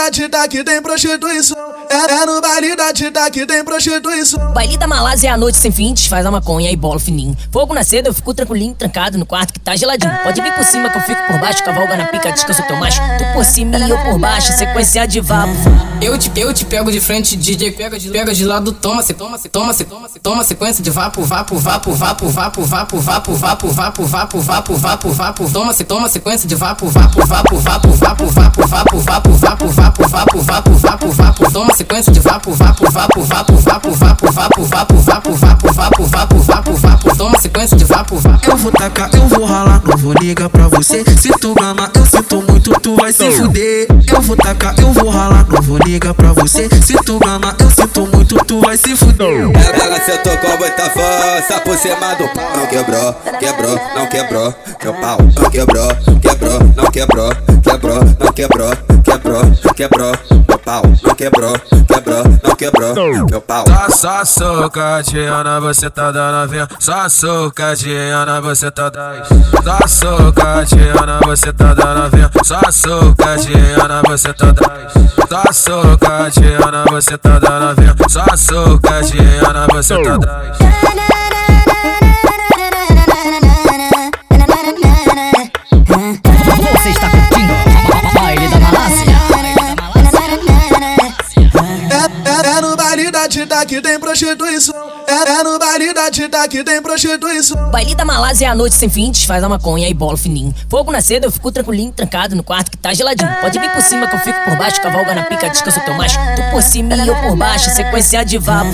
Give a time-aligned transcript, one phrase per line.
[0.00, 1.58] da Tita que tem prostituição.
[1.90, 4.52] É, é no baile da Tita que tem prostituição.
[4.54, 7.36] Baile da Malásia é a noite sem fim, desfaz a maconha e bola fininho.
[7.52, 10.12] Fogo na seda, eu fico tranquilinho, trancado no quarto que tá geladinho.
[10.22, 12.98] Pode vir por cima que eu fico por baixo, cavalga na pica, descanso teu macho.
[13.18, 15.52] Tu por cima e eu por baixo, sequência de vapo.
[16.00, 19.12] Eu te, eu te pego de frente, DJ pega de, pega de lado, toma, se
[19.12, 22.96] toma, se toma, se toma, se toma, sequência de vapo, vapo, vapo, vapo, vapo, vapo,
[22.96, 27.56] vapo, vapo, vapo, vapo, vapo, vapo, vapo, toma, se toma, sequência de vapo, vapo, vapo,
[27.58, 32.52] vapo, vapo, vapo, vapo, vapo, vapo, vapo, vapo, vapo, vapo, vapo, toma sequência de vapo,
[32.52, 37.76] vapo, vapo, vapo, vapo, vapo, vapo, vapo, vapo, vapo, vapo, vapo, vapo, vapo, toma sequência
[37.76, 38.50] de vapo, vapo.
[38.50, 41.04] Eu vou tacar, eu vou ralar, não vou ligar pra você.
[41.16, 43.86] Se tu mama, eu sinto muito, tu vai se fuder.
[44.12, 46.68] Eu vou tacar, eu vou ralar, não vou ligar pra você.
[46.82, 49.50] Se tu mama, eu sinto muito, tu vai se fuder.
[49.80, 52.56] Ela sentou com muita força por cima do pau.
[52.56, 54.54] Não quebrou, quebrou, não quebrou.
[54.82, 55.88] Meu pau não quebrou,
[56.20, 57.30] quebrou, não quebrou,
[57.62, 59.42] quebrou, não quebrou, quebrou,
[59.80, 60.12] quebrou.
[60.46, 62.94] Meu pau não quebrou, quebrou, não quebrou.
[63.30, 63.64] Meu pau.
[63.66, 66.68] Só, só socadinha, você tá dando vinha.
[66.78, 69.24] Só socadinha, você tá dando.
[69.64, 70.92] Só socadinha,
[71.24, 72.30] você tá dando vinha.
[72.44, 74.70] Só socadinha, você tá dando.
[75.28, 76.58] Só socadinha,
[76.90, 77.96] você tá dando vinha.
[78.08, 81.19] Só socadinha, você tá dando.
[93.40, 94.74] Tita que tem prostituição.
[95.06, 97.70] É, é no baile da Tita que tem prostituição.
[97.70, 100.54] Baile da Malásia é a noite sem fim, desfaz a maconha e bola fininho.
[100.68, 103.34] Fogo na seda, eu fico tranquilinho, trancado no quarto que tá geladinho.
[103.40, 106.18] Pode vir por cima que eu fico por baixo, cavalga na pica, descanso teu macho.
[106.36, 108.68] Tu por cima e eu por baixo, sequência de vapo.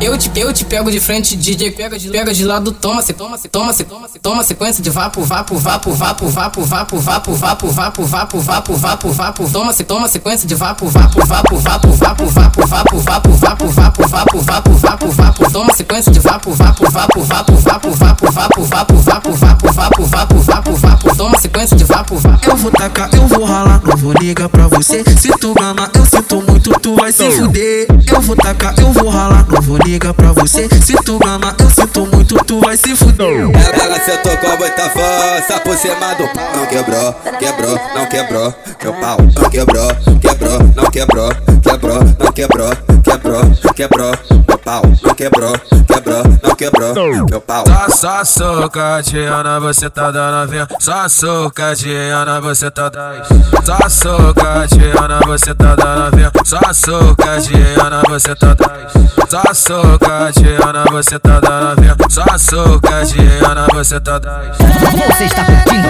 [0.00, 3.12] Eu te, eu te pego de frente, DJ pega de, pega de lado, toma, se
[3.12, 6.98] toma, se toma, se toma, se toma, sequência de vapo, vapo, vapo, vapo, vapo, vapo,
[6.98, 11.56] vapo, vapo, vapo, vapo, vapo, vapo, vapo, toma, se toma, sequência de vapo, vapo, vapo,
[11.56, 16.52] vapo, vapo, vapo, vapo, vapo, vapo, vapo, vapo, vapo, vapo, vapo, toma, sequência de vapo,
[16.52, 21.76] vapo, vapo, vapo, vapo, vapo, vapo, vapo, vapo, vapo, vapo, vapo, vapo, vapo, toma, sequência
[21.76, 22.48] de vapo, vapo.
[22.48, 25.02] Eu vou tacar, eu vou ralar, não vou ligar pra você.
[25.18, 27.86] Se tu mama, eu sinto muito, tu vai se fuder.
[28.06, 30.68] Eu vou tacar, eu vou ralar, não vou ligar pra você.
[30.82, 33.50] Se tu mama, eu sinto muito, tu vai se fuder.
[33.82, 36.56] Ela sentou com muita força por cima do pau.
[36.56, 38.54] Não quebrou, quebrou, não quebrou.
[38.82, 39.88] Meu pau não quebrou,
[40.20, 41.28] quebrou, não quebrou,
[41.62, 42.70] quebrou, não quebrou,
[43.02, 43.51] quebrou,
[43.82, 44.12] quebrou.
[44.48, 46.94] Meu pau não quebrou, quebrou, não quebrou.
[47.28, 47.64] Meu pau.
[47.66, 50.68] Só, só socadinha, você tá dando vinha.
[50.78, 53.24] Só socadinha, você tá dando.
[53.64, 54.92] Só socadinha,
[55.26, 56.30] você tá dando vinha.
[56.44, 59.28] Só socadinha, você tá dando.
[59.28, 60.58] Só socadinha,
[60.92, 61.96] você tá dando vinha.
[62.08, 64.52] Só socadinha, você tá dando.
[65.08, 65.88] Você está curtindo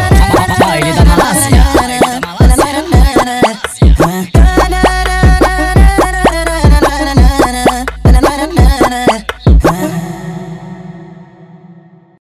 [0.59, 1.22] Baile da.